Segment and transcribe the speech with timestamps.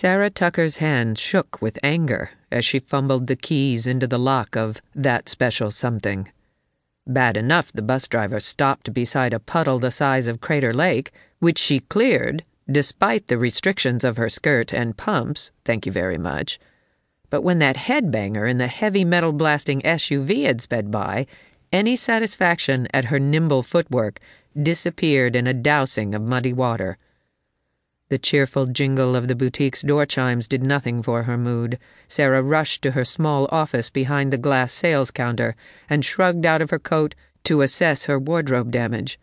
[0.00, 4.80] Sarah Tucker's hand shook with anger as she fumbled the keys into the lock of
[4.94, 6.30] that special something.
[7.06, 11.58] Bad enough the bus driver stopped beside a puddle the size of Crater Lake, which
[11.58, 16.58] she cleared, despite the restrictions of her skirt and pumps, thank you very much.
[17.28, 21.26] But when that headbanger in the heavy metal blasting SUV had sped by,
[21.74, 24.18] any satisfaction at her nimble footwork
[24.56, 26.96] disappeared in a dousing of muddy water.
[28.10, 31.78] The cheerful jingle of the boutique's door chimes did nothing for her mood.
[32.08, 35.54] Sarah rushed to her small office behind the glass sales counter
[35.88, 39.20] and shrugged out of her coat to assess her wardrobe damage.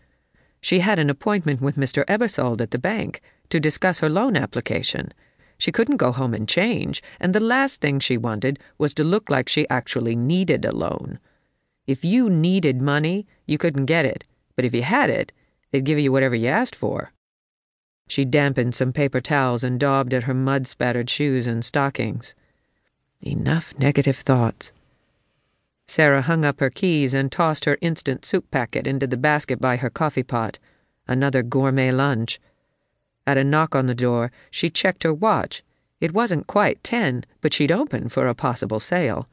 [0.61, 2.05] She had an appointment with Mr.
[2.05, 5.13] Ebersold at the bank to discuss her loan application.
[5.58, 9.30] She couldn't go home and change, and the last thing she wanted was to look
[9.30, 11.19] like she actually needed a loan.
[11.88, 14.23] If you needed money, you couldn't get it,
[14.55, 15.33] but if you had it,
[15.72, 17.11] they'd give you whatever you asked for.
[18.07, 22.33] She dampened some paper towels and daubed at her mud spattered shoes and stockings.
[23.21, 24.72] Enough negative thoughts.
[25.88, 29.78] Sarah hung up her keys and tossed her instant soup packet into the basket by
[29.78, 30.58] her coffee pot.
[31.08, 32.39] Another gourmet lunch.
[33.25, 35.63] At a knock on the door, she checked her watch.
[36.00, 39.28] It wasn't quite ten, but she'd open for a possible sale.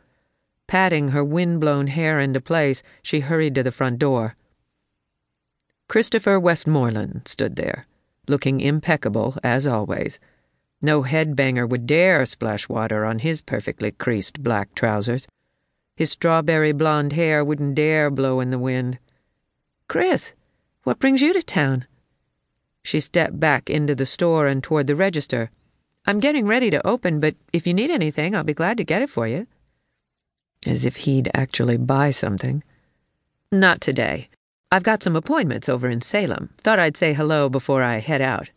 [0.66, 4.34] Patting her wind-blown hair into place, she hurried to the front door.
[5.88, 7.86] Christopher Westmoreland stood there
[8.28, 10.18] looking impeccable as always.
[10.80, 15.26] No headbanger would dare splash water on his perfectly creased black trousers.
[15.96, 18.98] His strawberry blonde hair wouldn't dare blow in the wind.
[19.88, 20.32] Chris,
[20.82, 21.86] what brings you to town?
[22.82, 25.50] She stepped back into the store and toward the register.
[26.06, 29.00] I'm getting ready to open, but if you need anything, I'll be glad to get
[29.00, 29.46] it for you.
[30.66, 32.62] As if he'd actually buy something.
[33.50, 34.28] Not today.
[34.74, 36.50] I've got some appointments over in Salem.
[36.58, 38.50] Thought I'd say hello before I head out.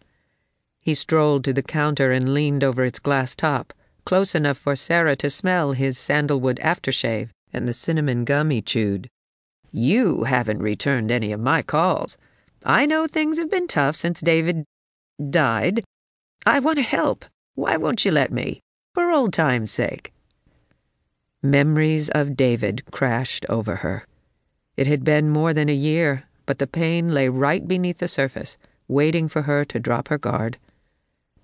[0.79, 3.71] He strolled to the counter and leaned over its glass top,
[4.03, 9.11] close enough for Sarah to smell his sandalwood aftershave and the cinnamon gum he chewed.
[9.71, 12.17] You haven't returned any of my calls.
[12.65, 14.63] I know things have been tough since David
[15.29, 15.83] died.
[16.47, 17.25] I want to help.
[17.53, 18.59] Why won't you let me?
[18.95, 20.13] For old time's sake.
[21.43, 24.06] Memories of David crashed over her.
[24.77, 28.57] It had been more than a year, but the pain lay right beneath the surface,
[28.87, 30.57] waiting for her to drop her guard.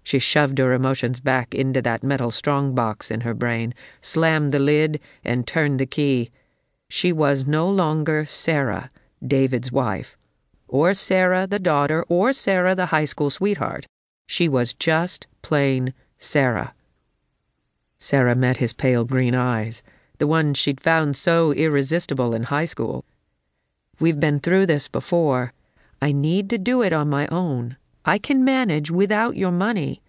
[0.04, 5.00] She shoved her emotions back into that metal strongbox in her brain, slammed the lid,
[5.24, 6.30] and turned the key.
[6.90, 8.90] She was no longer Sarah,
[9.26, 10.16] David's wife,
[10.68, 13.88] or Sarah, the daughter, or Sarah, the high school sweetheart.
[14.28, 16.74] She was just plain Sarah.
[17.98, 19.82] Sarah met his pale green eyes,
[20.20, 23.06] the ones she'd found so irresistible in high school.
[24.00, 25.54] We've been through this before.
[26.02, 27.78] I need to do it on my own.
[28.06, 30.02] I can manage without your money.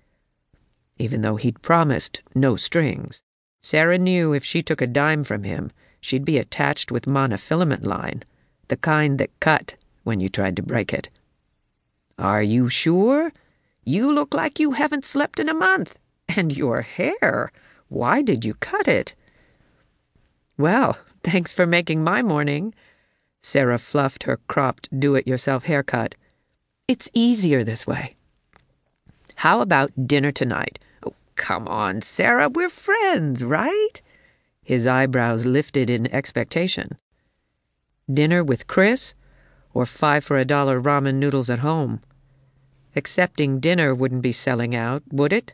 [0.98, 3.22] Even though he'd promised no strings,
[3.62, 8.24] Sarah knew if she took a dime from him, she'd be attached with monofilament line,
[8.68, 11.08] the kind that cut when you tried to break it.
[12.18, 13.32] Are you sure?
[13.84, 15.98] You look like you haven't slept in a month.
[16.28, 17.52] And your hair,
[17.88, 19.14] why did you cut it?
[20.56, 22.74] Well, thanks for making my morning.
[23.46, 26.14] Sarah fluffed her cropped do it yourself haircut.
[26.88, 28.14] It's easier this way.
[29.34, 30.78] How about dinner tonight?
[31.06, 34.00] Oh, come on, Sarah, we're friends, right?
[34.62, 36.96] His eyebrows lifted in expectation.
[38.10, 39.12] Dinner with Chris,
[39.74, 42.00] or five for a dollar ramen noodles at home?
[42.96, 45.52] Accepting dinner wouldn't be selling out, would it?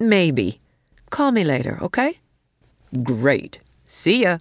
[0.00, 0.60] Maybe.
[1.08, 2.18] Call me later, okay?
[3.04, 3.60] Great.
[3.86, 4.38] See ya.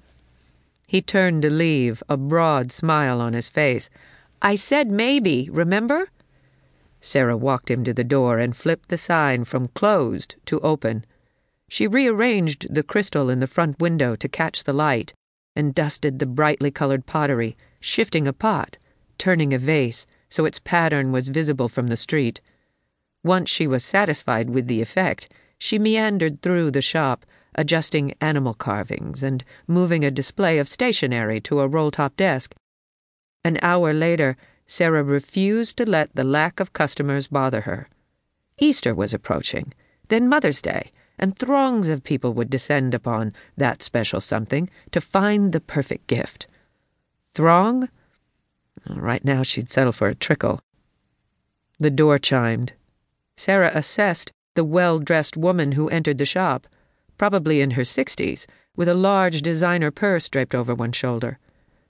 [0.87, 3.89] He turned to leave, a broad smile on his face.
[4.41, 6.09] I said maybe, remember?
[7.01, 11.05] Sarah walked him to the door and flipped the sign from closed to open.
[11.67, 15.13] She rearranged the crystal in the front window to catch the light
[15.55, 18.77] and dusted the brightly colored pottery, shifting a pot,
[19.17, 22.39] turning a vase so its pattern was visible from the street.
[23.23, 27.25] Once she was satisfied with the effect, she meandered through the shop
[27.55, 32.55] adjusting animal carvings and moving a display of stationery to a roll top desk.
[33.43, 37.87] An hour later, Sarah refused to let the lack of customers bother her.
[38.59, 39.73] Easter was approaching,
[40.09, 45.51] then Mother's Day, and throngs of people would descend upon that special something to find
[45.51, 46.47] the perfect gift.
[47.33, 47.89] Throng?
[48.87, 50.61] Right now, she'd settle for a trickle.
[51.79, 52.73] The door chimed.
[53.35, 56.67] Sarah assessed the well dressed woman who entered the shop
[57.17, 61.39] probably in her sixties, with a large designer purse draped over one shoulder.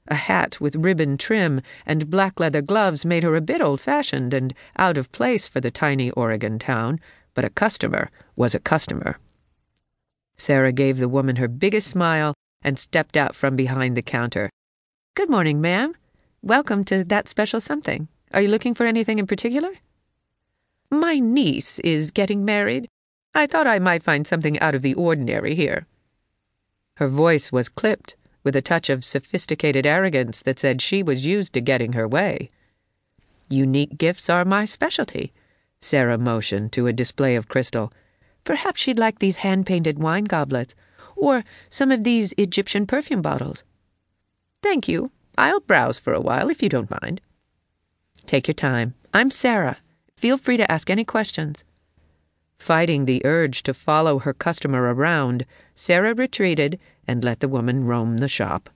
[0.07, 4.33] A hat with ribbon trim and black leather gloves made her a bit old fashioned
[4.33, 6.99] and out of place for the tiny Oregon town,
[7.33, 9.17] but a customer was a customer.
[10.37, 14.49] Sarah gave the woman her biggest smile and stepped out from behind the counter.
[15.15, 15.93] Good morning, ma'am.
[16.41, 18.07] Welcome to that special something.
[18.31, 19.71] Are you looking for anything in particular?
[20.89, 22.87] My niece is getting married.
[23.37, 25.85] I thought I might find something out of the ordinary here.
[26.95, 31.53] Her voice was clipped, with a touch of sophisticated arrogance that said she was used
[31.53, 32.49] to getting her way.
[33.47, 35.33] Unique gifts are my specialty.
[35.81, 37.93] Sarah motioned to a display of crystal.
[38.43, 40.73] Perhaps she'd like these hand painted wine goblets,
[41.15, 43.63] or some of these Egyptian perfume bottles.
[44.63, 45.11] Thank you.
[45.37, 47.21] I'll browse for a while if you don't mind.
[48.25, 48.95] Take your time.
[49.13, 49.77] I'm Sarah.
[50.15, 51.63] Feel free to ask any questions.
[52.57, 55.45] Fighting the urge to follow her customer around,
[55.75, 58.69] Sarah retreated and let the woman roam the shop.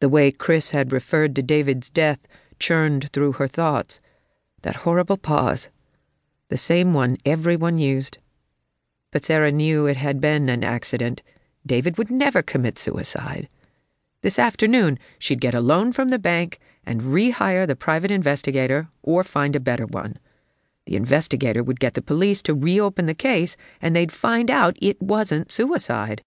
[0.00, 2.18] The way Chris had referred to David's death
[2.58, 4.00] churned through her thoughts.
[4.62, 5.70] That horrible pause.
[6.48, 8.18] The same one everyone used.
[9.10, 11.22] But Sarah knew it had been an accident.
[11.66, 13.48] David would never commit suicide.
[14.22, 19.22] This afternoon, she'd get a loan from the bank and rehire the private investigator or
[19.22, 20.18] find a better one.
[20.86, 25.00] The investigator would get the police to reopen the case and they'd find out it
[25.00, 26.22] wasn't suicide.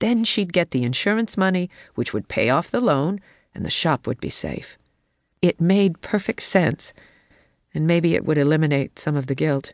[0.00, 3.20] Then she'd get the insurance money, which would pay off the loan,
[3.54, 4.76] and the shop would be safe.
[5.40, 6.92] It made perfect sense,
[7.72, 9.72] and maybe it would eliminate some of the guilt.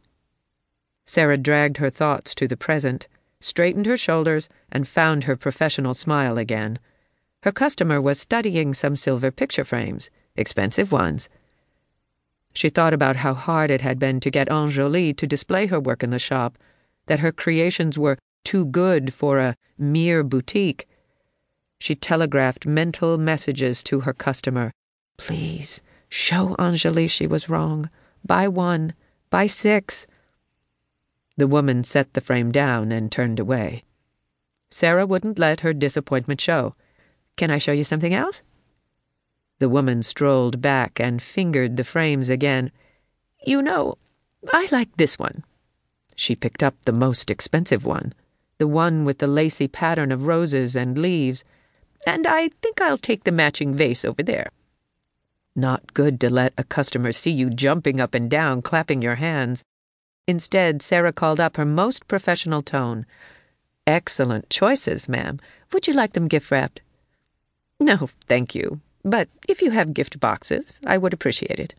[1.07, 3.09] Sarah dragged her thoughts to the present,
[3.41, 6.79] straightened her shoulders, and found her professional smile again.
[7.45, 11.31] Her customer was studying some silver picture frames, expensive ones.
[12.55, 16.03] She thought about how hard it had been to get Anjoli to display her work
[16.03, 16.59] in the shop,
[17.07, 20.89] that her creations were too good for a mere boutique.
[21.81, 24.73] She telegraphed mental messages to her customer.
[25.17, 27.91] Please, show Anjali she was wrong.
[28.25, 28.95] Buy one.
[29.31, 30.07] Buy six.
[31.37, 33.85] The woman set the frame down and turned away.
[34.71, 36.73] Sarah wouldn't let her disappointment show.
[37.37, 38.43] Can I show you something else?
[39.59, 42.71] The woman strolled back and fingered the frames again.
[43.45, 43.99] You know,
[44.53, 45.45] I like this one.
[46.15, 48.13] She picked up the most expensive one,
[48.59, 51.45] the one with the lacy pattern of roses and leaves,
[52.07, 54.51] and I think I'll take the matching vase over there.
[55.57, 59.65] Not good to let a customer see you jumping up and down, clapping your hands.
[60.27, 63.07] Instead, Sarah called up her most professional tone.
[63.87, 65.41] Excellent choices, ma'am.
[65.73, 66.81] Would you like them gift wrapped?
[67.81, 68.81] No, thank you.
[69.09, 71.75] But if you have gift boxes, I would appreciate it.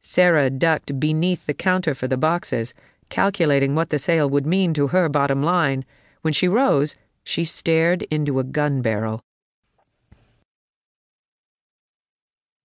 [0.00, 2.72] Sarah ducked beneath the counter for the boxes,
[3.10, 5.84] calculating what the sale would mean to her bottom line.
[6.22, 9.20] When she rose, she stared into a gun barrel.